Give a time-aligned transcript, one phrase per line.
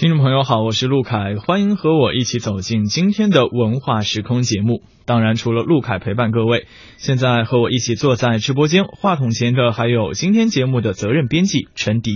[0.00, 4.82] 听众朋友好，我是陆凯，欢迎和我一起走进今天的文化时空节目。
[5.04, 12.12] 当然，除了陆凯陪伴各位，现在和我一起坐在直播间话筒前的还有今天节目的责任编辑陈迪。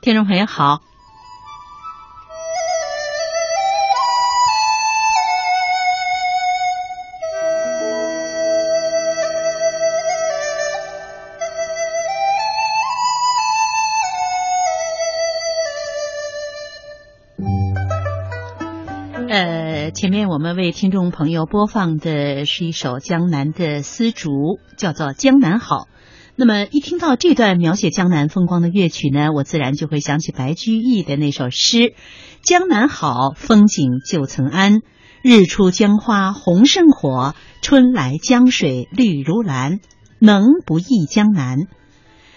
[0.00, 0.80] 听众朋友好。
[20.46, 25.76] 们为听众朋友播放的是一首江南的丝竹，叫做《江南好》。
[26.36, 31.94] 那么一听到这段描写江南风光的乐曲呢，我自然就会想起白居易的那首诗
[32.46, 34.82] ：“江南好，风景旧曾谙。
[35.20, 39.80] 日出江花红胜火，春来江水绿如蓝。
[40.20, 41.66] 能不忆江南？”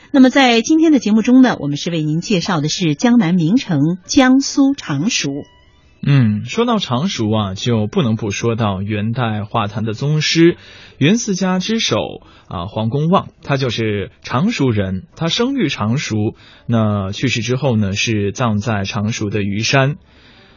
[0.10, 5.30] 那么在今天的节目中呢，我们是为您介绍的是江南名城江苏常熟。
[6.02, 10.56] 嗯，说到常熟啊，就不能不说到元代画坛的宗师，
[10.98, 11.98] 元四家之首
[12.48, 15.04] 啊，黄公望，他就是常熟人。
[15.18, 16.16] 他生于常熟，
[16.68, 19.96] 那去世之后呢，是葬在常熟的虞山。《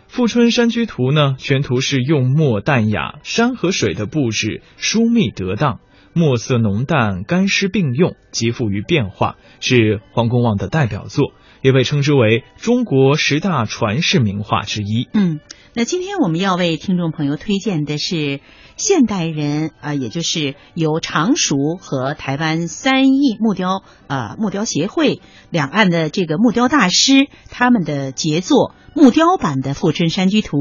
[0.06, 5.80] 富春山居图》呢，全图是用墨淡雅，山和水的布置疏密得当，
[6.12, 11.32] 墨色浓淡干湿并用，极富于变化，是黄公望的代表作。
[11.62, 15.08] 也被称之为中国十大传世名画之一。
[15.14, 15.40] 嗯，
[15.74, 18.40] 那今天我们要为听众朋友推荐的是
[18.76, 30.56] 现代人啊，也就是由常熟和台湾三义木雕啊木雕协会两岸的这个木雕大师他们的杰作木雕版的《富春山居图》。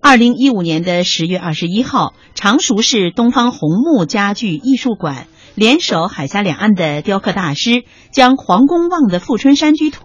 [0.00, 5.28] 二零一五年的十月二十一号，常熟市东方红木家具艺术馆。
[5.54, 10.00] 联手海峡两岸的雕刻大师，将黄公望的《富春山居图》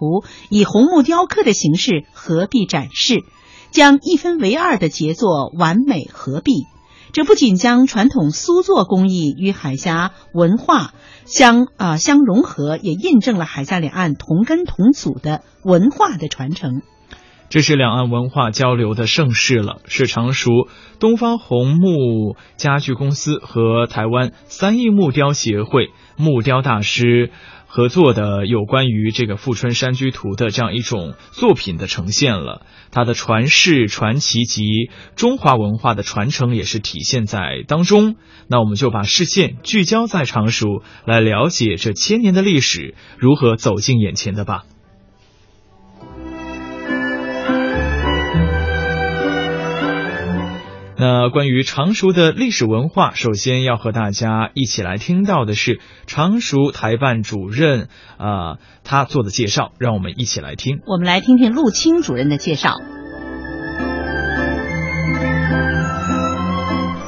[0.50, 3.24] 以红木雕刻的形式合璧展示，
[3.70, 6.66] 将一分为二的杰作完美合璧。
[7.12, 10.92] 这不仅将传统苏作工艺与海峡文化
[11.24, 16.82] 相啊相融合，也印证了海峡两岸同根同祖的文化的传承。
[17.50, 20.50] 这是两岸文化交流的盛世了，是常熟
[21.00, 25.88] 东方红木家具公司和台湾三义木雕协会
[26.18, 27.30] 木雕大师
[27.66, 32.66] 合作的有关于这个《富春山居图》的这样一种作品的呈现了。
[32.90, 38.16] 它的传世传奇及中华文化的传承也是体现在当中。
[38.46, 44.64] 那我们就把视线聚焦在常熟，来了解这千年的历史如何走进眼前的吧。
[51.00, 55.78] 那关于常熟的历史文化，首先要和大家一起来听到的是
[56.08, 60.80] 常熟台办主任啊他做的介绍，让我们一起来听。
[60.86, 62.74] 我们来听听陆清主任的介绍。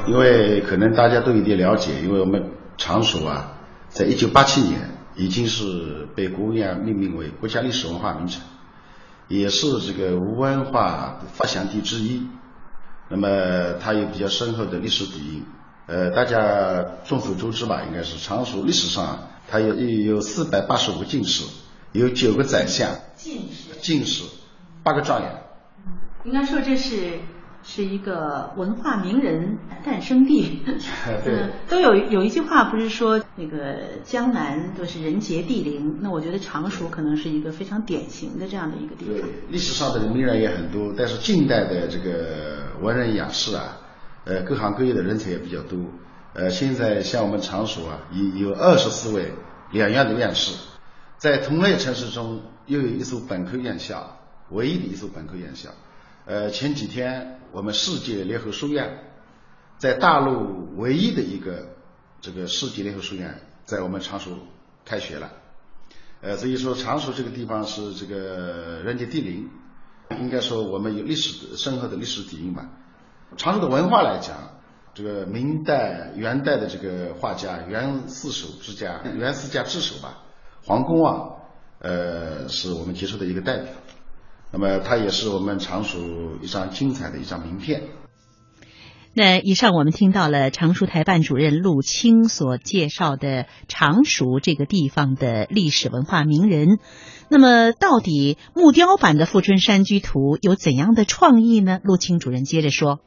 [0.06, 3.54] 因为可能大家都有点了解，因为我们常熟啊，
[3.88, 8.40] 在一九八七年已经是被国务院命名为国家历史文化名城，
[9.26, 12.22] 也是这个文化发祥地之一。
[13.10, 15.42] 那么它有比较深厚的历史底蕴，
[15.86, 21.44] 呃，大家众所周知吧，应该是常熟历史上它有有四百八十五个进士，
[21.92, 24.24] 有九个宰相，进士，进士，
[24.82, 25.30] 八个状元。
[26.24, 27.18] 应该说这是。
[27.62, 30.62] 是一个文化名人诞生地，
[31.22, 39.14] 对，都有有一句话不是说那个江南都是人杰地灵，那我觉得常熟可能是一个非常典型的这样的一个地方。
[39.14, 43.78] 对，历史上的名人也很多，但是近代的这个文人雅士啊，
[44.24, 45.78] 呃，各行各业的人才也比较多。
[46.32, 49.32] 呃，现在像我们常熟啊，有有二十四位
[49.72, 50.54] 两院的院士，
[51.18, 54.18] 在同类城市中又有一所本科院校，
[54.50, 55.70] 唯一的一所本科院校。
[56.26, 58.98] 呃，前几天我们世界联合书院
[59.78, 61.68] 在大陆唯一的一个
[62.20, 64.30] 这个世界联合书院在我们常熟
[64.84, 65.32] 开学了，
[66.20, 69.48] 呃，所以说常熟这个地方是这个人杰地灵，
[70.18, 72.68] 应该说我们有历史深厚的历史底蕴吧。
[73.36, 74.36] 常熟的文化来讲，
[74.92, 80.18] 这个明代、元代的这个画家元四手之家、元四家之首吧，
[80.64, 81.36] 黄公望，
[81.78, 83.72] 呃，是我们接触的一个代表。
[84.50, 85.98] 那么，他也是我们常熟
[86.42, 87.84] 一张精彩的一张名片。
[89.12, 96.78] 那以上我们听到了常熟台办主任陆清所介绍的常熟这个地方的历史文化名人。
[97.28, 101.80] 那么，到底木雕版的《富春山居图》有怎样的创意呢？
[101.82, 103.00] 陆清主任接着说：“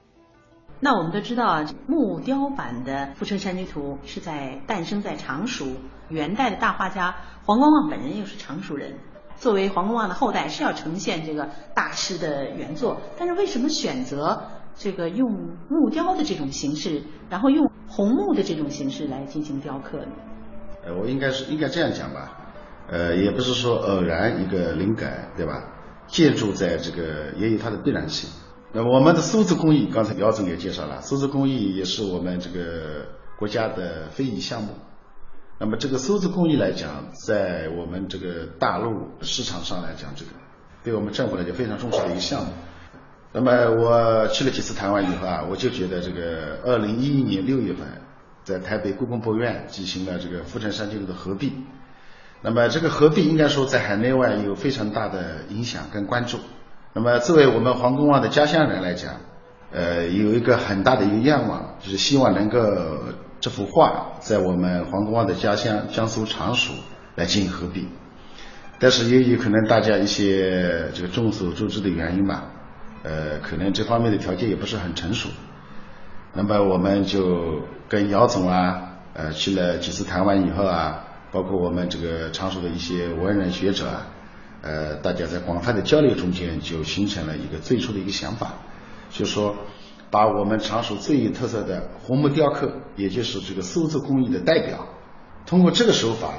[0.82, 5.68] 那我们都知道啊，木雕版的《富春山居图》是在诞生在常熟，
[6.10, 7.16] 元代的大画家
[7.46, 8.98] 黄公望本人又是常熟人。”
[9.36, 14.44] 作为黄公望的后代是要呈现这个大师的原作，但是为什么选择
[14.75, 15.31] 这个用
[15.70, 20.12] 木雕的这种形式，然后用红木的这种形式来进行雕刻呢？
[20.86, 22.38] 呃，我应该是应该这样讲吧，
[22.90, 25.70] 呃，也不是说偶然一个灵感，对吧？
[26.08, 28.30] 建筑在这个也有它的必然性。
[28.74, 33.06] 那我们的苏字工艺，刚才姚总也介绍了，苏字工艺也是我们这个
[33.40, 34.74] 国家的非遗项目。
[35.60, 40.31] 那么这个苏字工艺来讲，在我们这个大陆市场上来讲，这个
[40.84, 42.52] 对我们政府来讲非常重视的一个项目。
[43.34, 47.86] 那么我去了几次台湾以后啊，我就觉得这个二零一一年六月份，
[48.44, 51.52] 在台北故宫博物院进行了这个富春山居图的合璧。
[52.42, 56.38] 那么这个合璧应该说在海内外有非常大的影响跟关注。
[56.94, 59.16] 那么作为我们黄公望的家乡人来讲，
[59.72, 62.60] 呃，有一个很大的一个愿望，就是希望能够。
[63.44, 66.72] 这幅画在我们黄公望的家乡江苏常熟
[67.16, 67.90] 来进行合璧，
[68.80, 72.53] 但是由于可能大家一些这个众所周知的原因吧，
[73.04, 75.30] 呃，可能这方面的条件也不是很成熟。
[76.34, 84.08] 那么我们就跟姚总啊，呃，去了几次台湾以后啊，包括我们这个常熟的一些文人学者啊，
[84.62, 88.54] 呃，大家在广泛的交流中间，就形成了一个最初的一个想法，
[89.12, 89.56] 就说。
[90.12, 94.88] 把我们常熟最有特色的红木雕刻，也就是这个苏州工艺的代表，
[95.44, 96.30] 通过这个手法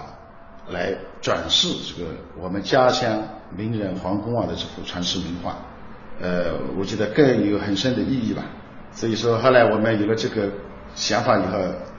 [0.69, 2.10] 来转世这个
[2.40, 3.20] 我们家乡
[3.56, 5.58] 名人黄公望的这幅传世名画，
[6.20, 8.44] 呃，我觉得更有很深的意义吧。
[8.93, 10.49] 所以说，后来我们有了这个
[10.94, 11.58] 想法以后，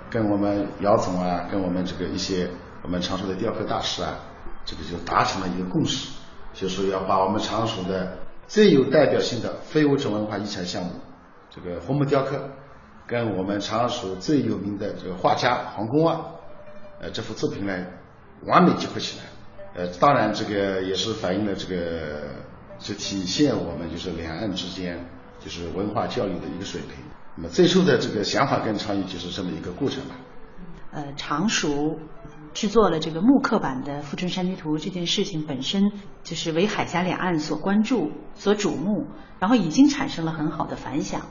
[0.09, 2.47] 跟我们姚总啊，跟我们这个一些
[2.83, 4.17] 我们常熟的雕刻大师啊，
[4.63, 6.09] 这个就达成了一个共识，
[6.53, 8.17] 就说要把我们常熟的
[8.47, 10.91] 最有代表性的非物质文化遗产项目。
[11.49, 12.49] 这个红木雕刻，
[13.07, 16.23] 跟我们常熟最有名的这个画家黄公望，
[17.01, 17.85] 呃，这幅作品呢，
[18.45, 19.25] 完美结合起来。
[19.75, 22.21] 呃，当然这个也是反映了这个，
[22.79, 25.05] 是体现我们就是两岸之间
[25.39, 27.03] 就是文化教育的一个水平。
[27.35, 30.15] 那么最初的这个想法跟创意就是这么一个过程吧。
[30.91, 31.99] 呃，常熟
[32.53, 35.91] 制作了这个木刻版的《富春山居图》这件事情本身
[36.23, 39.07] 就是为海峡两岸所关注、所瞩目，
[39.39, 41.23] 然后已经产生了很好的反响。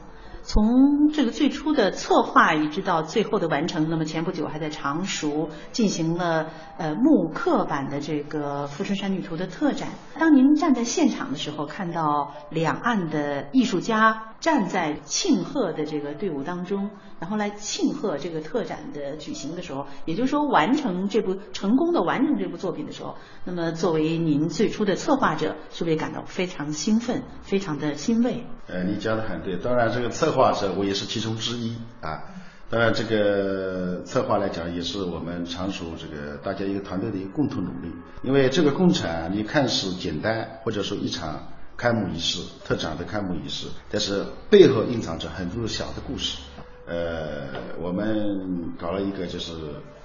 [0.47, 9.89] 从这个最初的策划一直到最后的完成，那么前不久还在常熟进行了呃木刻版的这个《富春山居图》的特展。
[10.19, 28.45] 当您站在现场的时候，看到两岸的艺术家站在庆贺的这个队伍当中，然后来庆贺这个特展的举行的时候，也就是说完成这部成功的完成这部作品的时候，那么作为您最初的策划者，是不是也感到非常兴奋，非常的欣慰？
[28.69, 32.25] 呃，你讲的很对，当然这个策划者我也是其中之一啊。
[32.69, 37.91] 当然这个策划来讲，也是我们常熟这个大家一个团队的一个共同努力。
[38.23, 41.45] 因为这个工程你看似简单，或者说一场
[41.77, 46.39] 开幕仪式、特展的开幕仪式，但是背后蕴藏着很多小的故事。
[46.87, 47.49] 呃，
[47.81, 49.53] 我们搞了一个就是《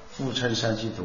[0.08, 1.04] 富春山居图》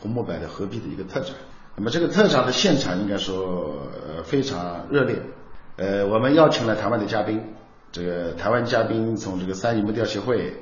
[0.00, 1.30] 红木版的合璧的一个特展。
[1.76, 5.16] 那么这个特展的现场应该说呃非常热烈。
[5.76, 7.42] 呃，我们邀请了台湾的嘉宾，
[7.90, 10.54] 这个台湾嘉宾从这个三义木雕协会，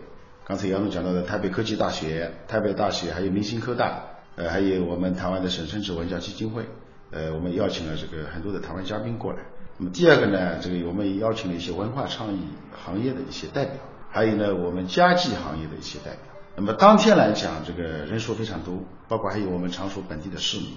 [0.46, 4.00] 刚才杨总讲到的台北科技大学、台北大学，还有明星科大，
[4.36, 6.64] 呃，还有我们台湾的沈春志文教基金会，
[7.12, 9.38] 呃，我们邀请了这个很多的台湾嘉宾过来。
[9.78, 12.38] 那么第二个呢，这个我们也邀请了一些文化创意
[12.72, 13.74] 行业的一些代表，
[14.10, 16.20] 还有呢我们家具行业的一些代表。
[16.56, 18.74] 那么当天来讲，这个人数非常多，
[19.08, 20.68] 包括还有我们常熟本地的市民。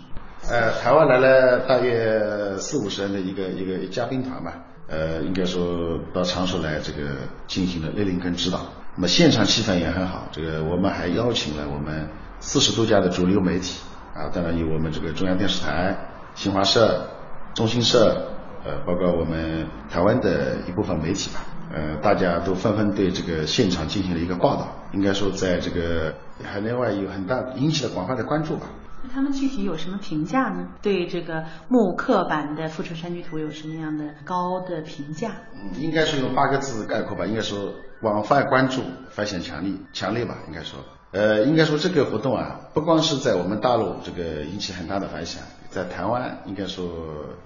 [0.50, 4.54] 呃，台湾来了大约四五十人的一个一个嘉宾团吧，
[4.88, 7.12] 呃，应该说到常熟来这个
[7.48, 8.60] 进行了莅临跟指导，
[8.96, 10.28] 那么现场气氛也很好。
[10.32, 12.08] 这个我们还邀请了我们
[12.40, 13.82] 四十多家的主流媒体
[14.14, 15.98] 啊，当然有我们这个中央电视台、
[16.36, 17.08] 新华社、
[17.54, 18.28] 中新社，
[18.66, 21.40] 呃，包括我们台湾的一部分媒体吧，
[21.74, 26.14] 呃，大家都纷纷对这个现场进行了一个报道，应该说在这个
[26.44, 28.68] 海内外有很大引起了广泛的关注吧。
[29.02, 30.68] 那他们具体有什么评价呢？
[30.82, 35.32] 对这个木刻版的《富春山居图》有什么样的高的评价？
[35.54, 37.26] 嗯，应该是用八个字概括吧。
[37.26, 40.36] 应该说广泛关注，反响强烈，强烈吧。
[40.50, 40.80] 应该说，
[41.12, 45.44] 呃，应该说这个活动啊，不光是在我们大陆这个引起很大的反响，
[45.76, 46.86] 在台湾应该说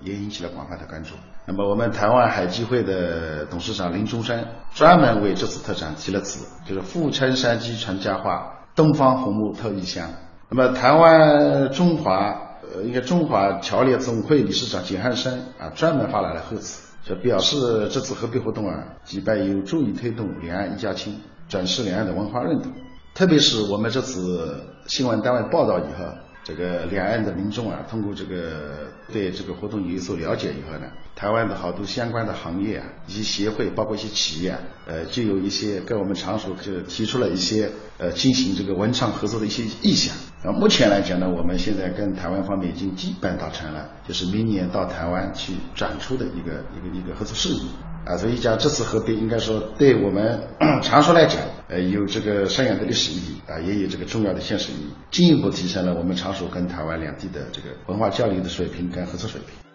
[0.02, 1.16] 也引起了广泛的关注。
[1.48, 10.08] 那么我们台湾海基会的董事长林中山专门为这次特展题了词，就是“富春山居传家话，东方红木特异香”。
[10.48, 12.40] 那么，台湾中华
[12.72, 22.72] 呃，应该中华侨联总会理事长简汉生啊，专门发来了贺词，就表示这次合璧活动啊，举办有助于推动两岸一家亲，展示两岸的文化认同。
[23.16, 26.06] 特别是我们这次新闻单位报道以后，
[26.50, 40.16] 这个两岸的民众啊，通过这个对这个活动有所了解以后呢，台湾的好多相关的行业啊，一些协会，包括一些企业啊，呃，就有一些跟我们常熟就提出了一些呃进行这个文创合作的一些意向。
[40.44, 47.70] 啊，目前来讲呢，我们现在跟台湾方面已经基本达成了，就是明年到台湾去展出的一个一个一个合作事宜。
[48.10, 50.42] 啊，所以讲这次合并应该说对我们
[50.82, 59.69] 常熟来讲，呃，有这个深远的历史意义啊，也有这个重要的现实意义，进一步提升了我们常熟跟台湾两地的这个文化交流的水平跟合作水平。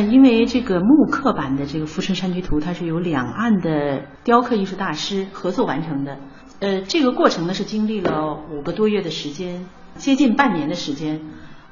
[0.00, 6.18] 因为这个木刻版的这个《富春山居图》，它是由两岸的雕刻艺术大师合作完成的。
[6.60, 9.66] 呃，这个过程呢是经历了五个多月的时间，
[9.96, 11.20] 接近半年的时间。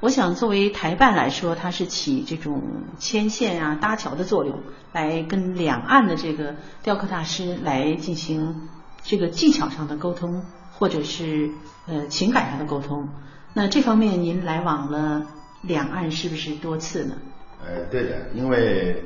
[0.01, 2.63] 我想作为台办来说，它是起这种
[2.99, 4.61] 牵线啊、搭桥的作用，
[4.93, 8.69] 来跟两岸的这个雕刻大师来进行
[9.03, 10.43] 这个技巧上的沟通，
[10.73, 11.51] 或者是
[11.87, 13.09] 呃情感上的沟通。
[13.55, 15.27] 那这方面您来往了
[15.63, 17.17] 两岸是不是多次呢？
[17.65, 19.03] 呃，对的，因为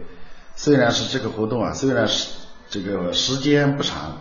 [0.55, 2.29] 虽然是这个活动啊，虽然是
[2.69, 4.19] 这个时间不长，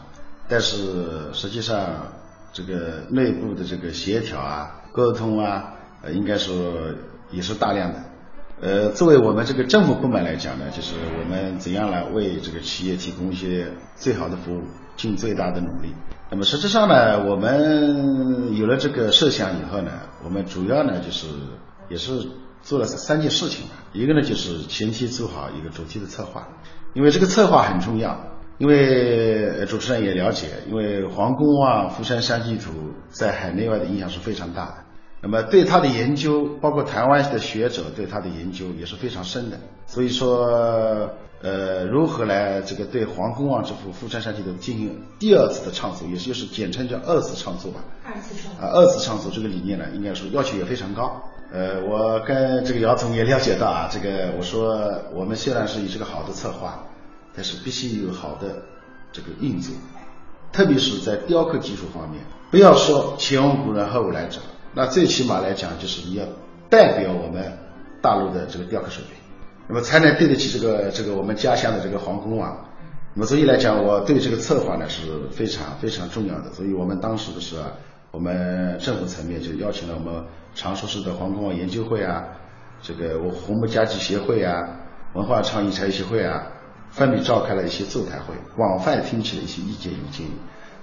[0.48, 2.14] 但是实际上
[2.54, 6.56] 这个内部的这个协调啊、沟通啊，呃，应该说
[7.30, 8.00] 也是大量的。
[8.62, 14.64] 呃，作为我们这个政府部门来讲呢，就是我们怎样来为这个企业提供一些最好的服务，
[14.96, 15.94] 尽最大的努力。
[16.30, 19.92] 那么实质上呢，我们有了这个设想以后呢，
[20.24, 21.28] 我们主要呢就是
[21.90, 22.28] 也是。
[22.64, 26.48] 做了三件事情吧，一个呢就是前期做好一个主题的策划，
[26.94, 28.28] 因为这个策划很重要。
[28.58, 32.70] 因为主持人也了解，因为黄公望《福山山居图》
[33.10, 34.76] 在海内外的影响是非常大的。
[35.20, 39.60] 那么对他的研究，包括台湾的学者对他的研究也是非常深的。
[39.88, 41.10] 所以说，
[41.42, 47.80] 呃，如何来这个对黄公望这幅《福山山居图》进行第二次的创作，也就是简称叫二次创作吧。
[48.06, 51.20] 二次创作啊，二次创作这个理念呢，应该说要求也非常高。
[51.54, 56.82] 呃，我跟这个姚总也了解到啊，这个我说我们虽然是有这个好的策划，
[57.36, 58.64] 但是必须有好的
[59.12, 59.76] 这个运作，
[60.54, 64.40] 特别是在雕刻技术方面，不要说前无古人后无来者，
[64.74, 66.26] 那最起码来讲就是你要
[66.70, 67.52] 代表我们
[68.02, 69.14] 大陆的这个雕刻水平，
[69.68, 72.58] 那么才能对得起这个这个我们家乡的这个皇宫啊。
[73.14, 77.64] 那么所以来讲，我对这个策划呢是非常非常重要的，所以我们当时的时候，
[78.12, 80.24] 我们政府层面就邀请了我们。
[80.54, 82.26] 常熟市的黄公望研究会啊，
[82.82, 84.82] 这个我红木家具协会啊，
[85.14, 86.46] 文化创意产业协会啊，
[86.90, 90.32] 分别召开了一些座谈会，广泛听取了一些意见与建议。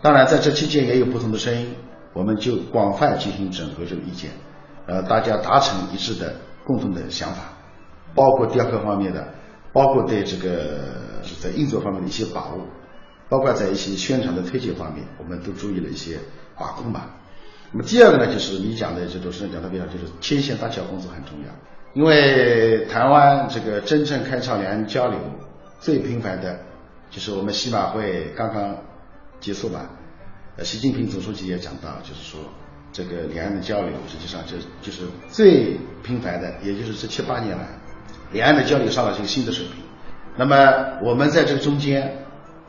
[0.01, 1.75] 当然，在这期间也有不同的声音，
[2.15, 4.31] 我们就广泛进行整合这个意见，
[4.87, 7.53] 呃，大家达成一致的共同的想法，
[8.15, 9.35] 包括雕刻方面的，
[9.75, 10.79] 包括对这个
[11.43, 12.67] 在运作方面的一些把握，
[13.29, 16.19] 包括在一些宣传的推介方面，我们都注意了一些
[16.59, 17.15] 把控吧。
[17.73, 21.53] 那么第二个呢，就是你讲的，这主持人讲的比较，就是牵线搭桥工作很重要。
[21.95, 25.19] 因为台湾这个真正开创两岸交流
[25.81, 26.59] 最频繁的，
[27.11, 28.77] 就是我们西马会刚刚
[29.41, 29.91] 结束吧。
[30.57, 32.41] 呃，习近平总书记也讲到，就是说
[32.93, 37.67] 这个两岸的交流，实际上就就是最频繁的，也就是这七八年来，
[38.33, 39.83] 两岸的交流上了一个新的水平。
[40.37, 42.27] 那么我们在这个中间，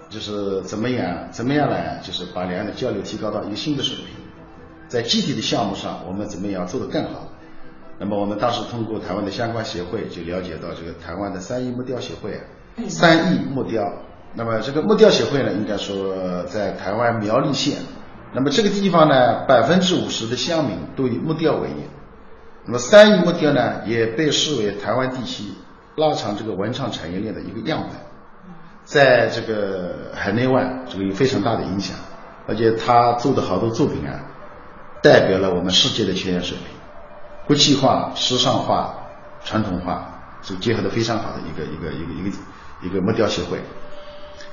[0.09, 4.07] 就是怎么样怎么样来，就是把两岸的交流提高到一个新的水平。
[4.87, 7.27] 在具体的项目上，我们怎么样做得更好？
[7.99, 12.41] 那么我们当时通过台湾的相关协会就了解到，这个台湾的三义木雕协会啊，
[12.87, 13.83] 三义木雕。
[14.33, 17.77] 那么这个木雕协会呢，应该说在台湾苗栗县。
[18.33, 21.75] 那么这个地方呢，百分之五十的乡民都以木雕为业。
[22.65, 25.43] 那么三义木雕呢，也被视为台湾地区
[25.97, 27.91] 拉长这个文创产业链的一个样本，
[28.89, 31.95] 在这个海内外这个有非常大的影响，
[32.47, 34.19] 而且他做的好多作品啊。
[35.03, 36.65] 代表了我们世界的学院水平，
[37.45, 38.95] 国际化、时尚化、
[39.45, 40.09] 传统化，
[40.41, 42.37] 是结合的非常好的一个一个一个一个
[42.81, 43.61] 一个木雕协会。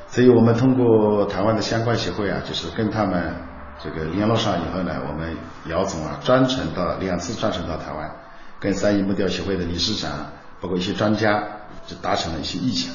[0.07, 3.35] 所以我们通过台湾的相关协会啊，就是跟他们
[3.83, 8.09] 这个联络上以后呢，我们姚总啊专程到两次专程到台湾，
[8.61, 10.11] 跟三一木雕协会的理事长，
[10.61, 11.43] 包括一些专家，
[11.87, 12.95] 就达成了一些意向。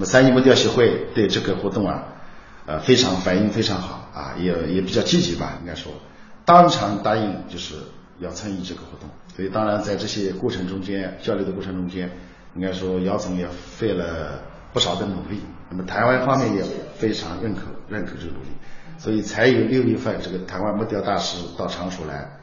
[0.00, 2.04] 那么三义木雕协会对这个活动啊，
[2.64, 5.92] 呃非常反应非常好啊，也也比较积极吧，应该说。
[6.46, 7.74] 当场答应就是
[8.18, 12.10] 要参与这个活动，所以当然在这些过程中间交流的过程中间，
[12.54, 14.40] 应该说姚总也费了
[14.72, 16.64] 不少的努力，那么台湾方面也
[16.96, 18.48] 非常认可认可这个努力，
[18.96, 22.40] 所以才有六月份这个台湾木雕大师到常熟来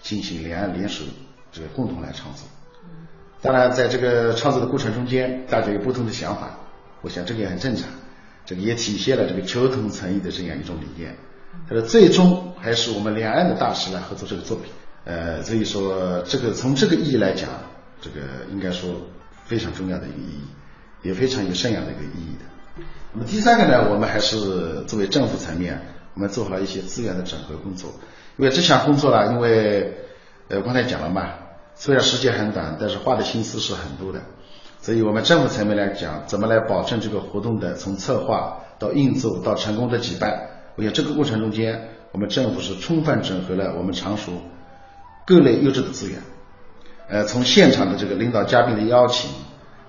[0.00, 1.04] 进行两岸联手
[1.52, 2.48] 这个共同来创作。
[3.40, 6.50] 当然，在这个创作的过程中间，大家有不同的想法，
[7.02, 7.88] 我想这个也很正常，
[8.44, 11.16] 这个也体现了这个求同存异的这样一种理念。
[11.68, 14.66] 但是最终还是我们两岸的大师来合作这个作品，
[15.04, 17.48] 呃，所以说这个从这个意义来讲，
[18.00, 18.90] 这个应该说
[19.44, 22.84] 非常重要的一个意义，也非常有深远的一个意义的。
[23.12, 25.80] 那么第三个呢，我们还是作为政府层面，
[26.14, 27.90] 我们做好一些资源的整合工作，
[28.36, 29.96] 因为这项工作呢，因为
[30.48, 31.34] 呃刚才讲了嘛。
[31.78, 34.22] 虽然时间很短，但是花的心思是很多的，
[34.86, 40.48] 所以我们政府层面来讲，怎么来保证这个活动的从策划到运作到成功的举办？
[40.76, 44.30] 我想这个过程中间，我们政府是充分整合了我们常熟
[45.26, 46.20] 各类优质的资源，
[47.08, 49.28] 呃，从现场的这个领导嘉宾的邀请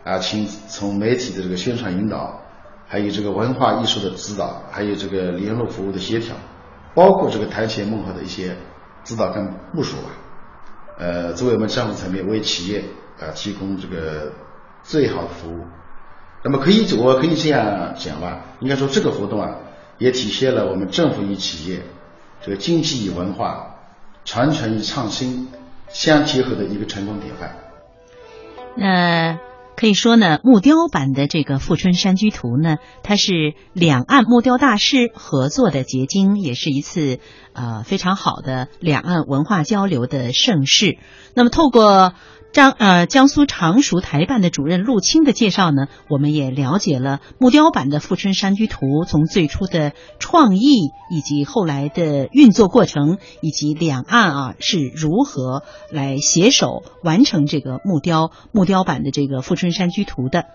[0.03, 2.41] 啊，请从媒体的这个宣传引导，
[2.87, 6.35] 还有这个文化艺术的指导，还有这个联络服务的协调，
[6.95, 8.55] 包括这个台前幕后的一些
[9.03, 10.09] 指导跟部署吧。
[10.97, 12.83] 呃，作为我们政府层面为企业
[13.19, 14.33] 啊提供这个
[14.87, 15.65] 最好的服务，
[16.45, 19.57] 那么可以我可以这样讲吧，应该说这个活动啊，
[19.97, 21.81] 也体现了我们政府与企业
[22.41, 23.75] 这个经济与文化、
[24.23, 25.49] 传承与创新
[25.89, 27.57] 相结合的一个成功典范。
[28.77, 29.39] 那。
[29.79, 37.19] 可以说呢，木雕版的这个《富春山居图》呢，它是两岸木雕大师合作的结晶，也是一次
[37.53, 40.97] 呃非常好的两岸文化交流的盛世。
[41.35, 42.13] 那么，透过。
[42.57, 55.61] 江呃，江苏常熟台办的主任陆清的介绍呢，我们也了解了木雕版的《富春山居图》从最初的创意，以及后来的运作过程，以及两岸啊是如何
[55.91, 60.45] 来携手完成这个木雕木雕版的这个《富春山居图》的。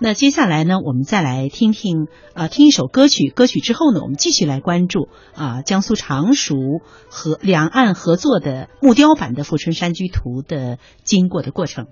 [0.00, 3.30] 那接下来呢，我们再来听听啊，听一首歌曲。
[3.30, 6.54] 歌曲之后呢，我们继续来关注啊，江苏常熟
[7.10, 11.88] 和两岸合作的木雕版的《富春山居图》的经过的过程。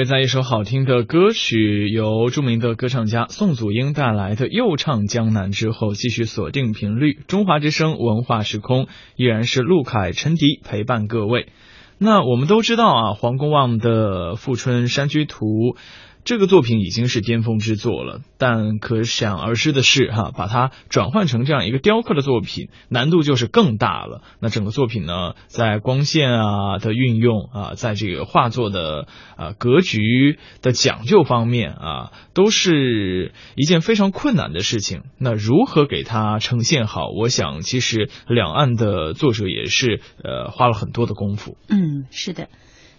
[0.00, 8.86] 会在一首好听的歌曲，由著名的歌唱家宋祖英带来的《又唱江南》之后，继续锁定频率，中华之声文化时空
[9.16, 11.48] 依然是陆凯、陈迪陪伴各位。
[11.98, 15.44] 那我们都知道啊，黄公望的《富春山居图》。
[16.30, 24.22] 这个作品已经是巅峰之作了，但可想而知的是，哈，把它转换成这样一个雕刻的作品，难度就是更大了。
[24.40, 35.02] 那整个作品呢，在光线啊的运用啊，在这个画作的啊格局的讲究方面啊，都是一件非常困难的事情。
[35.18, 37.08] 那如何给它呈现好？
[37.08, 41.56] 我想，其实两岸的作者也是呃花了很多的功夫。
[41.68, 42.46] 嗯，是的。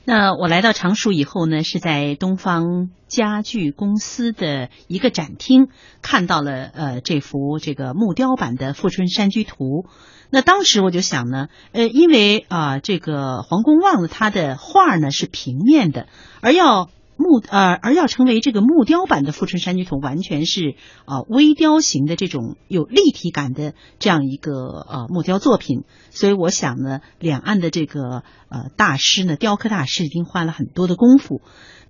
[0.04, 5.70] 那我来到常熟以后呢，是在东方家具公司的一个展厅
[6.02, 9.84] 看到了呃这幅这个木雕版的《富春山居图》。
[10.30, 16.08] 那当时我就想呢，呃，因为啊这个黄公望的他的画呢是平面的，
[16.42, 16.90] 而要。
[17.22, 25.84] 木呃，而要成为这个木雕版的《富春山居图》，完全是啊微雕型的这种有立体感的这样一个呃木雕作品。
[26.10, 31.42] 所以我想呢，两岸的这个呃大师呢，雕刻大师已经花了很多的功夫。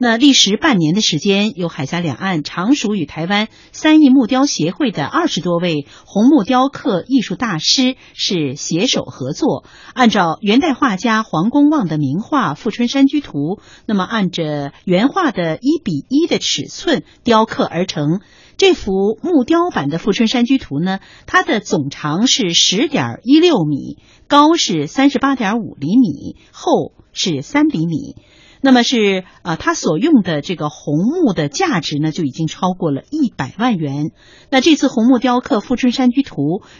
[0.03, 18.21] 那历时半年的时间，由海峡两岸常熟与台湾三义木雕协会的二十多位红木雕刻艺术大师是携手合作，按照元代画家黄公望的名画《富春山居图》，那么按着原画的一比一的尺寸雕刻而成。
[18.57, 28.15] 这幅木雕版的《富春山居图》呢，它的总长是十点一六米，高是三十八点五厘米，厚是三厘米。
[28.63, 34.11] 那么是啊，他所用的这个红木的价值呢，就已经超过了一百万元。
[34.51, 36.35] 那这次红木雕刻《富春山居图》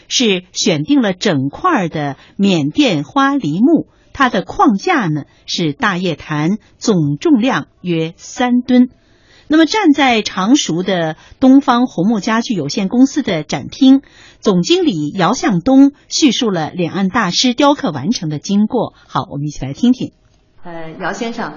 [0.06, 8.88] 是选定了整块的缅甸花梨木，它的框架呢是大叶檀，总重量约三吨。
[9.48, 14.02] 那么站在常熟的东方红木家具有限公司的展厅，
[14.38, 18.94] 总经理姚向东叙述了两岸大师雕刻完成的经过。
[19.08, 20.12] 好，我们一起来听听。
[20.62, 21.54] 呃，姚先生。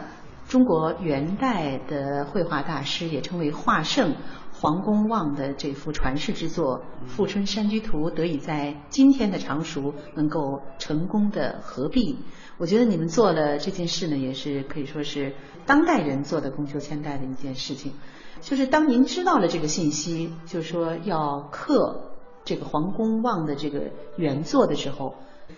[0.56, 4.16] 中国元代的绘画大师，也称为画圣
[4.54, 12.20] 黄公望的这幅传世之作《富春山居图》，得以在今天的常熟能够成功的合璧。
[12.58, 15.34] 我觉得你们做了这件事呢，也是可以说是
[15.66, 17.92] 当代人做的功修千代的一件事情。
[18.40, 22.14] 就是当您知道了这个信息，就是说要刻
[22.46, 25.16] 这个黄公望的这个原作的时候，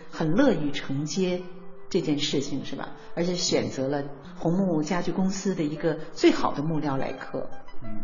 [0.10, 1.44] 很乐于承接。
[1.90, 2.90] 这件事情是吧？
[3.16, 4.04] 而且选择了
[4.38, 7.50] 红木家具公司的一个最好的木料来刻。
[7.84, 8.02] 嗯，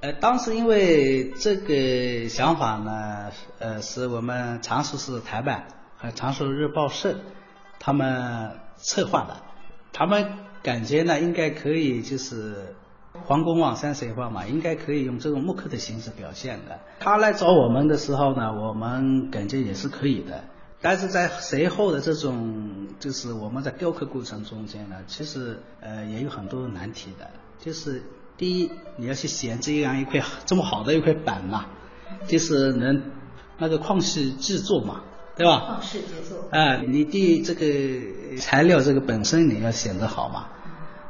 [0.00, 7.18] 呃，当时因为这个想法呢，呃，是我们常熟市台办和常熟日报社
[7.78, 9.36] 他们策划的，
[9.92, 12.74] 他们感觉呢应该可以，就是
[13.24, 16.78] 黄公望山水画嘛，应该可以用这种木刻的形式表现的。
[17.00, 20.44] 他来找我们的时候呢，我们感觉也是可以的。
[20.82, 27.30] 但是在随后的这种，就是我们在雕刻过程中间呢，其实呃也有很多难题的。
[27.60, 28.02] 就是
[28.36, 31.66] 第一，你要去选这样一块这么好的一块板嘛，
[32.26, 33.00] 就是能
[33.58, 35.02] 那个矿石制作嘛，
[35.36, 35.60] 对吧？
[35.60, 36.48] 矿石制作。
[36.50, 40.48] 啊，你对这个材料这个本身你要选择好嘛。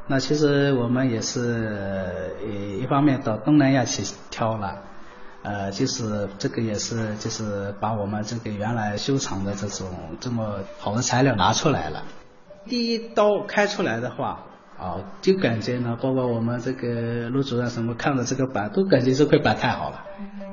[0.09, 4.83] 那其实我们也是呃一方面到东南亚去挑了。
[5.43, 9.89] 呃，就是这个也是，就是把我们这个原来修藏的这种
[10.21, 12.05] 这么好的材料拿出来了。
[12.67, 14.45] 第一刀开出来的话，
[14.79, 20.05] 啊，就感觉呢，包括我们这个陆主任什么看的这个板，都感觉这块板太好了，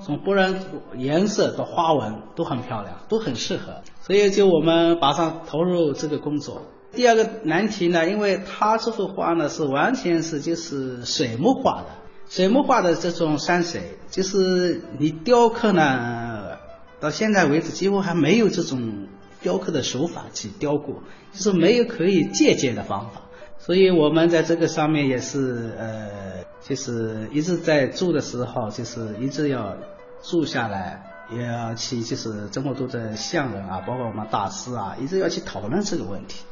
[0.01, 0.55] 从不然
[0.95, 6.63] 颜色到花纹都很漂亮，都很适合，所以就我们马上投入这个工作。
[6.91, 11.85] 第二个难题呢，因为他这幅画呢是完全是就是水墨画的。
[12.27, 16.57] 水墨画的这种山水，就是你雕刻呢，
[16.99, 19.07] 到现在为止几乎还没有这种
[19.41, 23.21] 雕刻的手法去雕过，就是没有可以借鉴的方法。
[23.59, 29.75] 所以我们在这个上面也是呃，就是一直在做的时候，就是一直要
[30.21, 36.43] 做下来，也要去就是这么多的匠人啊，包括我们大师啊，一直要去讨论这个问题，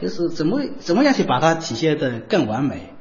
[0.00, 2.94] 就是怎么怎么样去把它体现的更完美，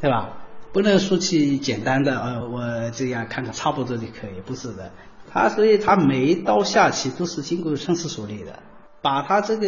[0.00, 0.38] 对吧？
[0.72, 4.90] 不能说起简单的，呃，我这样看看差不多就可以，不是的。
[5.32, 8.58] 他所以他每一刀下去都是经过深思熟虑的，
[9.02, 9.66] 把他这个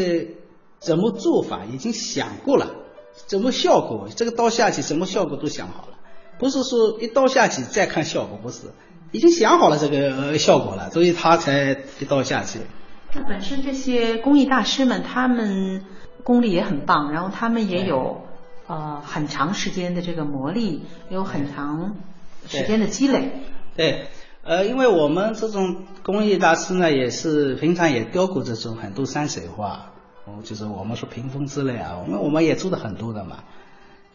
[0.78, 2.66] 怎么做法已经想过了，
[3.26, 5.98] 怎么效果，这个刀下去什么效果都想好了，
[6.38, 8.68] 不是说一刀下去再看效果，不是，
[9.12, 12.60] 已经想好了这个效果了，所以他才一刀下去。
[13.14, 15.84] 那本身这些工艺大师们，他们
[16.22, 18.27] 功力也很棒，然后他们也有。
[18.68, 21.96] 呃很长时间的这个磨砺，有很长
[22.46, 23.32] 时间的积累。
[23.74, 24.06] 对，
[24.44, 29.92] 呃，因为我们这种工艺大师呢，也是平常也雕过这种很多山水画，
[30.44, 33.38] 就是我们说屏风之类啊，我们我们也做的很多的嘛。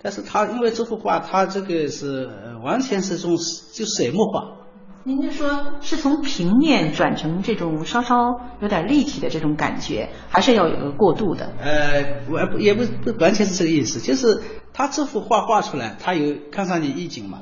[0.01, 2.29] 但是他因为这幅画，他这个是
[2.61, 3.37] 完全是种
[3.73, 4.62] 就水墨画。
[5.05, 11.51] 您就说，是从平面转成这种稍稍有点立体的这种感觉，还是要有个过渡的？
[11.61, 17.41] 呃，我也不不完全是这个意思，就是他这幅画画出来，他有看上去意境嘛，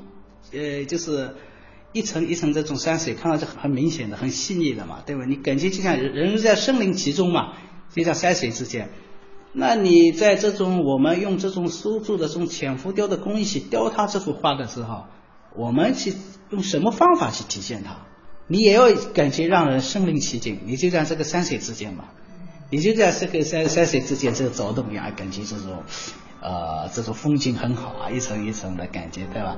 [0.52, 1.36] 呃，就是
[1.94, 5.26] 一层一层这种山水，看上去很明显的、很细腻的嘛，对吧？
[5.28, 7.54] 你感觉就像人人在身临其中嘛，
[7.94, 8.90] 就像山水之间。
[9.54, 15.04] 那你在这种我们用这种苏铸的这种浅浮雕的工艺去雕他这幅画的时候。
[15.56, 16.14] 我们去
[16.50, 17.98] 用什么方法去体现它？
[18.48, 20.60] 你也要感觉让人身临其境。
[20.66, 22.06] 你就在这个山水之间嘛，
[22.70, 25.84] 你就在这个山山水之间这个走动呀，感觉这种
[26.42, 29.58] 呃这种风景很好啊，一层一层的感觉，对吧？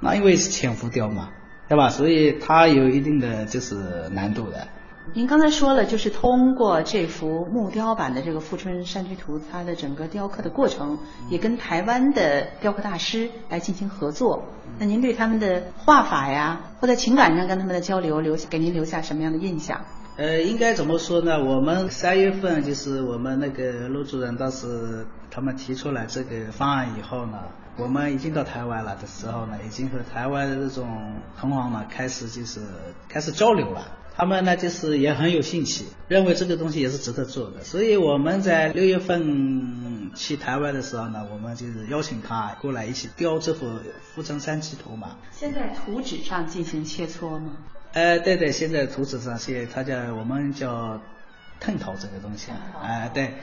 [0.00, 1.30] 那因为是浅浮雕嘛，
[1.68, 1.88] 对吧？
[1.88, 4.68] 所以它有一定的就是难度的。
[5.14, 10.98] 您刚才说了，就是通过这幅木雕版的这个《富春山居图》，它的整个雕刻的过程，
[11.30, 14.44] 也跟台湾的雕刻大师来进行合作。
[14.78, 19.80] 那您对他们的画法呀，或在情感上跟他们的交流，留下给您留下什么样的印象？
[20.16, 21.42] 呃，应该怎么说呢？
[21.42, 27.38] 我们三月份就是我们那个陆主任当时他们提出来这个方案以后呢，
[27.78, 32.60] 我们已经到台湾了的时候呢，已经和台湾的这种同行呢开始就是
[33.08, 33.86] 开始交流了。
[34.16, 37.62] 他们呢，就是也很有兴趣，认为这个东西也是值得做的。
[37.62, 43.66] 所以我们在六月份去台湾的时候呢，我们就是邀请他过来一起雕这幅
[44.14, 45.18] 《富春山居图》嘛。
[45.30, 47.58] 现在图纸上进行切磋吗？
[47.92, 51.00] 呃，对对，现在图纸上现，他叫我们叫
[51.60, 52.50] 探讨这个东西。
[52.82, 53.34] 哎，对。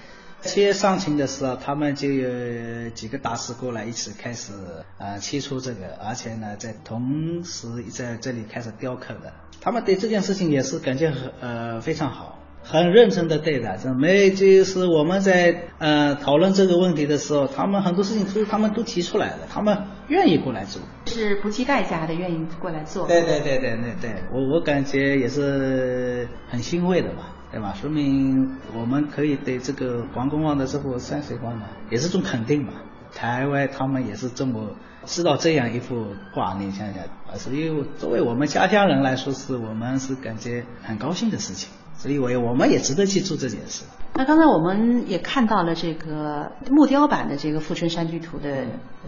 [0.41, 4.51] 切上琴的时候，他们就有几个大师过来一起开始
[4.97, 9.33] 啊切出这个，而且呢，在同时在这里开始雕刻的。
[9.61, 13.77] 他们对这件事情也是感觉很呃非常好，很认真的对待。
[13.77, 19.77] 这没就是我们在呃讨论这个问题的时候，他们很多事情都他们都提出来了，他们
[20.09, 23.07] 愿意过来做，是不计代价的愿意过来做。
[23.07, 27.29] 对对对对对对，我我感觉也是很欣慰的吧。
[27.53, 27.71] 对吧？
[27.79, 32.73] 说明我们可以对这个黄公望的这幅山水画呢，也是种肯定嘛。
[33.15, 34.71] 台湾他们也是这么
[35.05, 41.69] 知道这样一幅画，你想想啊，所以作为我们家乡人来说，是我们是感觉很高兴的事情。
[41.95, 43.85] 所以，我我们也值得去做这件事。
[44.15, 48.65] 那刚才我们也看到了这个木雕版的这个《富春山居图》的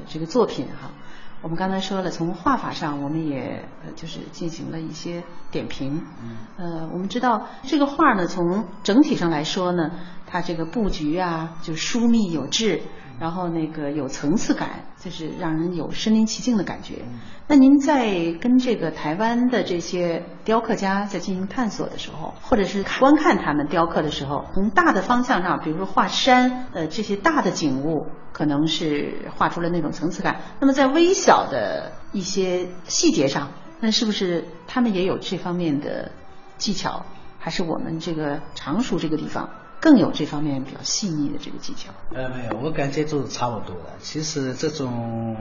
[0.08, 0.91] 这个作品哈。
[1.41, 3.65] 我们刚才说了，从画法上，我们也
[3.96, 6.04] 就是进行了一些点评。
[6.24, 9.91] 嗯，呃，我们知道这个画呢，从整体上来说呢，
[10.28, 12.82] 它这个布局啊，就疏密有致。
[13.19, 17.04] 然后那个有层次感，就是让人有身临其境的感觉。
[17.47, 30.41] 那您在跟这个台湾的这些雕刻家在进行探索的时候，或者是观看他们雕刻的时候，从大的方向上，比如说画山，呃，这些大的景物可能是画出了那种层次感。
[30.60, 36.12] 那么在微小的一些细节上，那是不是他们也有这方面的
[36.58, 37.06] 技巧？
[37.38, 39.49] 还是我们这个常熟这个地方？
[39.86, 41.91] 更有这方面比较细腻的这个技巧。
[42.12, 43.91] 呃，没有，我感觉都是差不多的。
[44.00, 45.38] 其实这种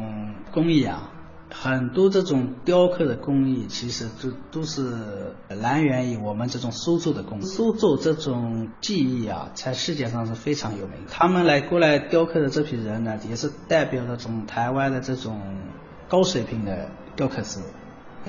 [0.52, 1.10] 工艺啊，
[1.50, 7.44] 很多这种雕刻的工艺，其实都都是来源于我们这种苏州的工艺。
[7.46, 10.98] 苏州这种技艺啊，在世界上是非常有名。
[11.10, 15.40] 他们来过来雕刻的这批人呢，也是代表了种台湾的这种
[16.06, 17.60] 高水平的雕刻师。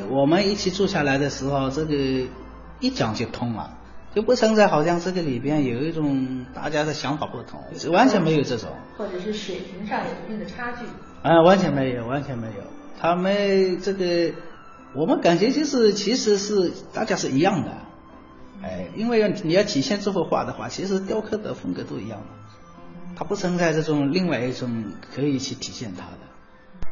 [0.09, 1.93] 我们一起坐下来的时候，这个
[2.79, 3.79] 一讲就通了。
[4.15, 10.85] 就不存在好像这个里边有一种大家的想法不同，完全没有这种，或者是水平上有一定的差距。
[11.21, 12.63] 啊，完全没有，完全没有。
[12.97, 14.33] 他们这个，
[14.95, 17.71] 我们感觉就是其实是大家是一样的，
[18.63, 22.27] 哎，因为你要体现这幅画的话，其实雕刻的风格都一样的，
[23.17, 26.17] 它不存在这种另外一种可以去体现它的。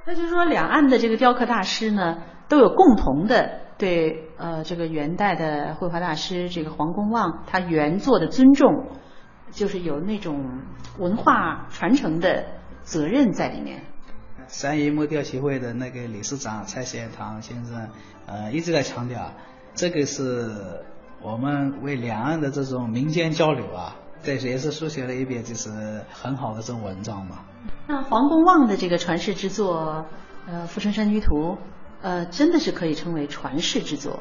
[0.06, 2.18] 那就是说，两岸的这个雕刻大师呢，
[2.50, 3.63] 都有共同的。
[3.84, 8.88] 对，呃，这个元代的绘画大师这个黄公望，他原作的尊重，
[9.52, 10.62] 就是有那种
[11.00, 12.46] 文化传承的
[12.84, 13.84] 责任在里面。
[14.48, 17.90] 三一木雕协会的那个理事长蔡贤堂先生，
[18.26, 19.34] 呃，一直在强调，
[19.74, 20.50] 这个是
[21.22, 25.70] 我们为两岸的这种民间交流啊，这也是书写了一篇就是
[26.10, 27.40] 很好的这种文章嘛。
[27.86, 30.06] 那黄公望的这个传世之作，
[30.48, 31.28] 呃，《富春山居图》。
[32.04, 34.20] 呃，真的是可以称为传世之作。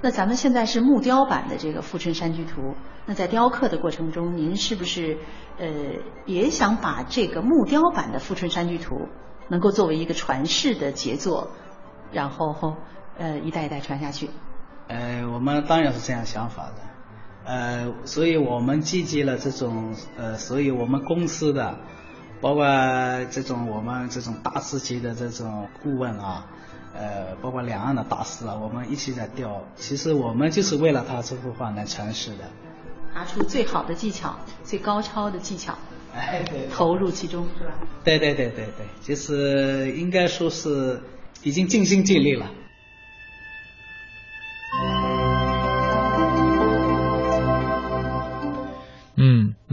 [0.00, 2.60] 那咱们现在是木雕版的这个《富春山居图》，
[3.06, 5.18] 那在雕刻的过程中，您是不是
[5.58, 5.66] 呃
[6.26, 8.94] 也想把这个木雕版的《富春山居图》
[9.48, 11.50] 能够作为一个传世的杰作，
[12.12, 12.76] 然后
[13.18, 14.30] 呃一代一代传下去？
[14.88, 21.78] 呃，我们当然是这样想法的，呃，所以我们集结了这种呃，所以我们公司的。
[22.40, 22.66] 包括
[23.30, 26.44] 这种我们这种大师级的这种顾问啊，
[26.94, 29.62] 呃，包括两岸的大师啊，我们一起在调。
[29.76, 32.44] 其实我们就是为了他这幅画来诠释的，
[33.14, 35.76] 拿出最好的技巧、最高超的技巧，
[36.14, 37.74] 哎，对，投入其中是吧？
[38.04, 41.00] 对对对对对，就是应该说是
[41.42, 42.48] 已经尽心尽力了。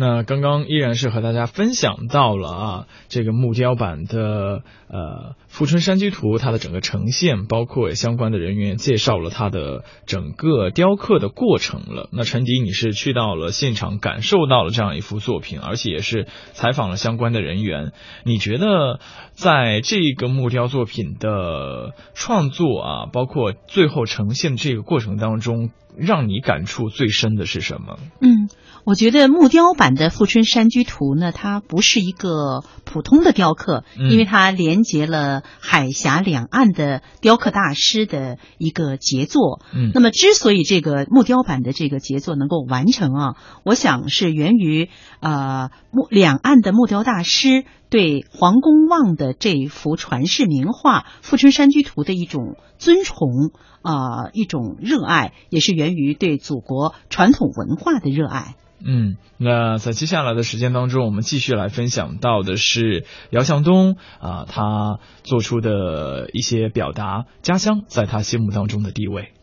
[0.01, 4.97] 那刚刚依然是和大家分享到了啊，这个木雕版的呃
[5.47, 12.09] 《富春山居图》它的整个呈现，包括相关的人员介绍了它的整个雕刻的过程了。
[12.11, 17.91] 那陈迪，你是去到了现场，感受到了这样一幅作品，而且也是采访了相关的人员。
[18.25, 18.99] 你觉得
[19.33, 27.99] 在这个木雕作品的创作啊，包括最后呈现这个过程当中，让你感触最深的是什么？
[28.19, 28.49] 嗯。
[28.83, 39.61] 我觉得木雕版的《富春山居图》呢，它不是一个普通的雕刻，因为它连接了海峡两岸的雕刻大师的一个杰作。
[39.73, 44.89] 嗯，那么之所以这个木雕版的这个杰作能够完成啊，我想是源于
[45.19, 53.51] 呃木两岸的木雕大师对黄公望的这幅传世名画《富春山居图》的一种尊崇
[53.81, 58.55] 啊，一种热爱，也是源于对祖国传统文化的热爱。
[58.83, 69.33] 嗯，那在接下来的时间当中，我们继续来分享到的是姚向东啊，他做出的一些表达，家乡在他心目当中的地位。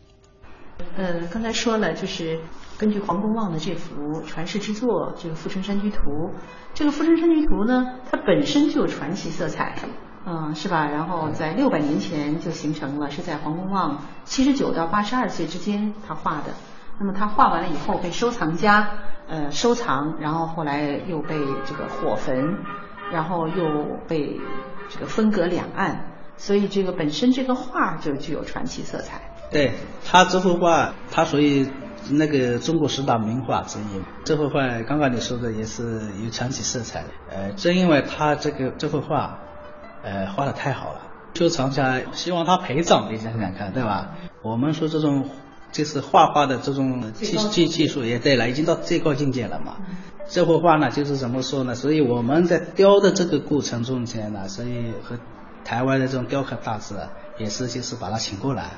[0.97, 2.41] 呃，刚才说了，就是
[2.79, 5.99] 根据黄公望的这幅传世之作《这个富春山居图》，
[6.75, 9.75] 这个富春山居图呢，它本身就有传奇色彩，
[10.25, 10.87] 嗯，是吧？
[10.87, 16.55] 然后在六百年前就形成了，是在黄公望七十九到八十二岁之间他画的。
[17.01, 18.89] 那么他画完了以后被收藏家。
[19.31, 22.57] 呃，收藏，然后后来又被这个火焚，
[23.13, 24.41] 然后又被
[24.89, 29.21] 这个分隔两岸，所以这个本身这个画就具有传奇色彩。
[29.51, 31.69] 对他这幅画，他属于
[32.11, 34.03] 那个中国十大名画之一。
[34.25, 37.09] 这幅画刚刚你说的也是有传奇色彩的。
[37.31, 39.39] 呃，正因为他这个这幅画，
[40.03, 41.01] 呃，画的太好了，
[41.35, 44.17] 收藏家希望他陪葬，你想想看，对吧？
[44.43, 45.29] 我们说这种。
[45.71, 49.77] 就是画画的这种技技技术也对了，已经到最高境界了嘛。
[50.27, 51.75] 这幅画呢，就是怎么说呢？
[51.75, 55.19] 所以我们在雕的这个过程中间呢，所以和
[55.67, 56.95] 台湾的这种雕刻大师
[57.37, 58.71] 也是就是把他请过来，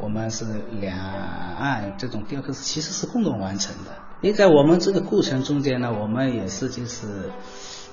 [0.00, 0.44] 我们是
[0.80, 3.90] 两岸这种雕刻师其实是共同完成的。
[4.20, 7.30] 因为在我们这个过程中间呢，我们也是就是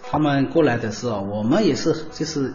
[0.03, 2.53] 他们过来的时候，我们也是就是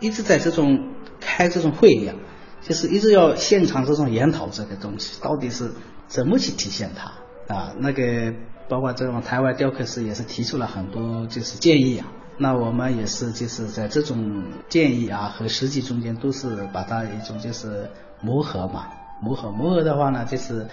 [0.00, 2.14] 一直在这种开这种会议啊。
[2.62, 5.72] 就是一直要现场这种研讨这个东西，到底是
[6.06, 7.74] 怎么去体现它啊？
[7.76, 8.32] 那个
[8.68, 12.06] 包括这种台湾雕刻师也是提出了很多就是建议啊。
[12.38, 17.90] 那我们也是就是在这种建议啊和实际中间都是把它一种就是
[18.22, 18.86] 磨合嘛，
[19.20, 20.66] 磨合磨合的话呢，就是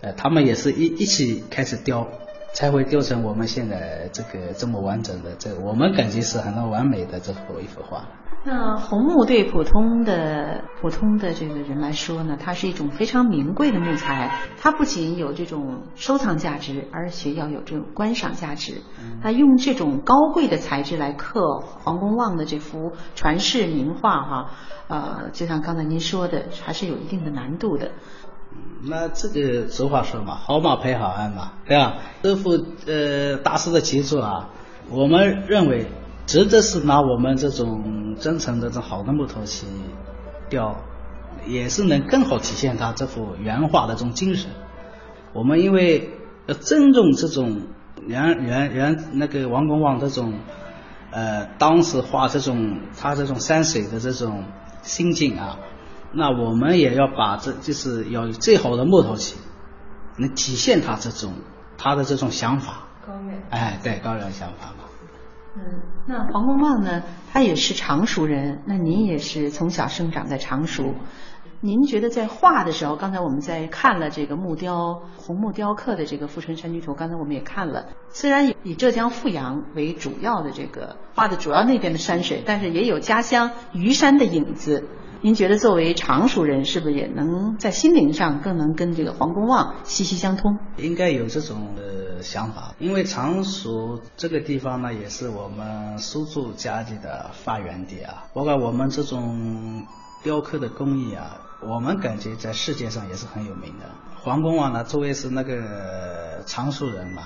[0.00, 2.06] 呃他们也是一一起开始雕，
[2.52, 8.04] 才会雕成我们现在这个这么完整的这我们感觉是很完美的这幅一幅画。
[8.44, 14.36] 那红木对普通的普通的这个人来说呢，它是一种非常名贵的木材。
[14.58, 18.82] 它不仅有这种收藏价值，而且要有这种观赏价值。
[19.22, 24.50] 那用这种高贵的材质来刻黄公望的这幅传世名画，哈，
[24.88, 27.92] 呃，就像刚才您说的，还是有一定的难度的。
[28.84, 31.98] 那这个俗话说嘛，好马配好鞍嘛，对吧？
[32.22, 32.50] 这幅
[32.86, 34.50] 呃大师的杰作啊，
[34.90, 35.86] 我们认为。
[36.24, 39.66] 值得是拿我们这种真诚的这好的木头去
[40.48, 40.76] 雕，
[41.46, 44.52] 也是能更好体现他这幅原画的这种精神。
[45.32, 46.10] 我们因为
[46.46, 47.62] 要尊重这种
[48.06, 50.34] 原原原那个王公望这种
[51.10, 54.44] 呃当时画这种他这种山水的这种
[54.82, 55.58] 心境啊，
[56.14, 59.36] 那我们也要把这就是要最好的木头去
[60.18, 61.32] 能体现他这种
[61.78, 62.88] 他的这种想法。
[63.06, 63.42] 高远。
[63.50, 64.84] 哎，对，高远想法嘛。
[65.54, 65.62] 嗯，
[66.06, 67.02] 那黄公望呢？
[67.32, 68.62] 他也是常熟人。
[68.66, 70.94] 那您也是从小生长在常熟，
[71.60, 77.86] 您觉得在画的时候，刚才我们在看了这个木雕红木雕刻的这个《富春山居图》，刚才我们也看了。
[78.08, 84.88] 虽然以以浙江富阳为主要的这个画的主要那边的山水，但是也有家乡虞山的影子。
[85.24, 90.58] 您觉得作为常熟人，是不是也能在心灵上更能跟这个黄公望息息相通？
[90.78, 98.24] 应该有这种的想法，因为常熟这个地方呢，也是我们苏州家具的发源地啊。
[98.34, 99.86] 包括我们这种
[100.24, 101.40] 雕刻的工艺啊，
[101.72, 103.86] 我们感觉在世界上也是很有名的。
[104.24, 107.22] 黄公望呢，作为是那个常熟人嘛。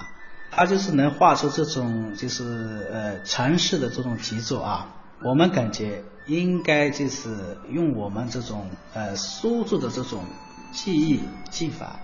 [0.50, 4.88] 他就是能画出这种就是呃城市的这种题作啊，
[5.24, 10.24] 我们感觉应该就是用我们这种呃苏州的这种
[10.72, 11.20] 技艺
[11.50, 12.00] 技法，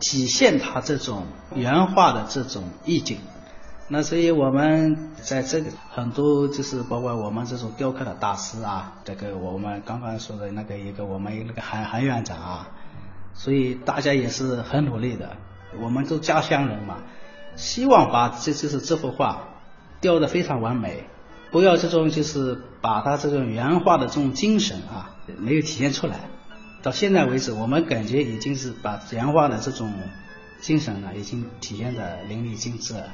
[0.00, 3.18] 体现他这种原画的这种意境。
[3.88, 12.68] 那所以我们在这个很多就是包括我们这种雕刻的大师啊，这个我们刚刚说的那个一个我们那个韩韩院长啊，
[13.34, 15.36] 所以大家也是很努力的，
[15.80, 16.96] 我们都家乡人嘛。
[17.56, 19.48] 希望把这就是这幅画
[20.00, 21.04] 雕得非常完美，
[21.54, 26.16] 不要这种就是把它这种原画的这种精神啊没有体现出来。
[26.82, 29.94] 到现在为止，我们感觉已经是把原画的这种
[30.60, 33.04] 精神呢，已经体现的淋漓尽致了。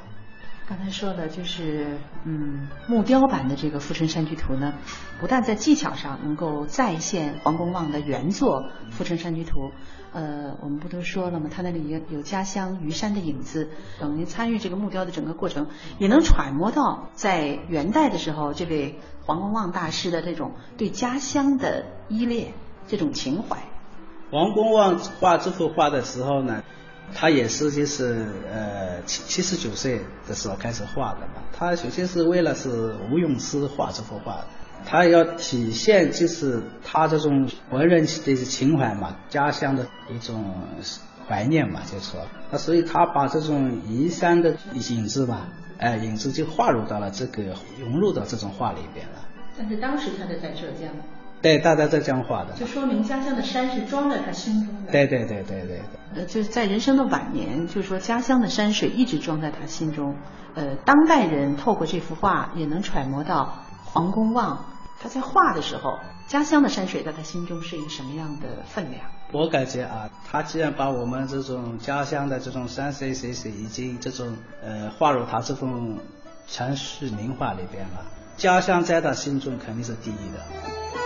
[0.71, 4.75] 刚才说的，就是嗯，木雕版的这个《富春山居图》呢，
[5.18, 8.62] 不但在技巧上能够再现黄公望的原作
[8.93, 9.59] 《富春山居图》，
[10.12, 11.51] 呃，我们不都说了吗？
[11.53, 13.68] 他那里有有家乡虞山的影子，
[13.99, 15.66] 等于参与这个木雕的整个过程，
[15.99, 22.53] 也能揣摩到在元代的时候，这位黄公望大师的这种对家乡的依恋，
[22.87, 23.59] 这种情怀。
[24.31, 26.62] 黄公望画这幅画的时候呢？
[27.15, 31.43] 他也是就是呃七七十九岁的时候开始画的嘛。
[31.53, 34.45] 他首先是为了是吴永思画这幅画，
[34.87, 40.55] 他要体现就是他这种文人的情怀嘛，家乡的一种
[41.29, 45.49] 怀念嘛，就说那所以他把这种移山的影子吧，
[45.79, 47.43] 哎影子就画入到了这个
[47.79, 49.15] 融入到这种画里边了。
[49.59, 50.89] 但是当时他是在浙江。
[51.43, 54.93] 对，大家在江画的，就说明家乡的山是装在他心中的。
[54.93, 55.80] 对对对对对。
[56.14, 60.14] 呃，就是在人生的晚年，就是说家乡的山水一直装在他心中。
[60.55, 64.66] 呃，当代人透过这幅画也能揣摩到黄公望
[65.01, 69.03] 他在画的时候，家乡的山水在他心中是一个什么样的分量。
[69.32, 75.99] 我感觉啊，他既然把我们这种家乡的这种山水水水已经这种呃画入他这份
[76.47, 78.05] 城市名画里边了，
[78.36, 81.00] 家乡在他心中肯定是第一的。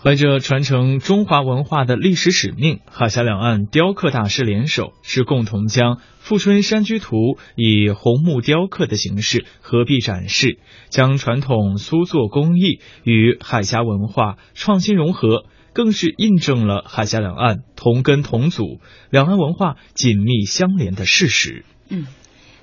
[0.00, 7.16] 怀着传承中华文化的历史使命，海峡两岸雕刻大师联手，是共同将《富春山居图》
[7.56, 18.78] 以红木雕刻的形式合璧展示，将传统苏作工艺与海峡文化创新融合，更是印证了海峡两岸同根同祖、
[19.10, 21.64] 两岸文化紧密相连的事实。
[21.90, 22.06] 嗯，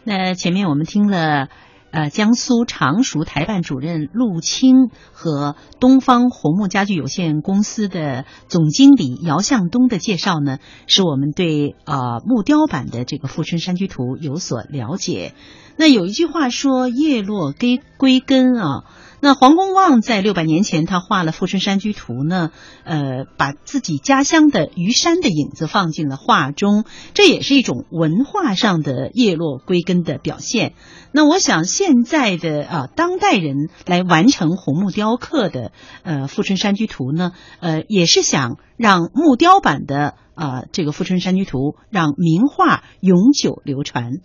[0.05, 1.49] 那前面我们听了。
[1.95, 15.33] 呃，江苏常熟台办主任陆清和东方红木家具有限公司的总经理姚向东的介绍呢，使我们对呃木雕版的这个《富春山居图》有所了解。
[15.77, 18.83] 那有一句话说“叶落归归根”啊。
[19.25, 22.51] 那黄公望在六百年前，他画了《富春山居图》呢，
[22.83, 30.73] 呃，把自己家乡的虞山的影子放进了画中，这也是一种文化上的叶落归根的表现。
[31.11, 35.71] 那我想，现在的啊，当代人来完成红木雕刻的
[36.03, 41.57] 呃《富春山居图》呢，呃，也是想让木雕版的啊这个《富春山居图》
[41.89, 44.19] 让名画永久流传。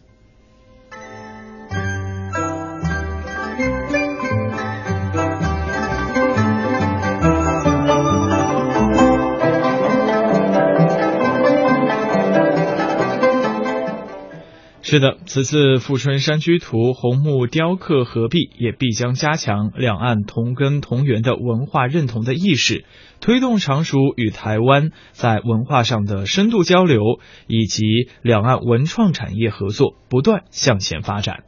[14.90, 22.84] 是的，此次富春山居图红木雕刻合璧，也必将加强两岸同根同源的文化认同的意识，
[23.20, 27.00] 推动常熟与台湾在文化上的深度交流，
[27.46, 27.84] 以及
[28.20, 31.44] 两岸文创产业合作不断向前发展。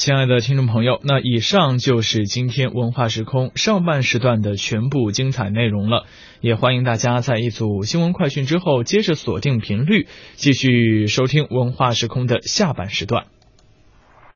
[0.00, 6.06] 亲爱的听众朋友，那以上就是今天文化时空上半时段的全部精彩内容了。
[6.40, 13.26] 也欢迎大家在一组新闻快讯之后，接着锁定频率，继续收听文化时空的下半时段。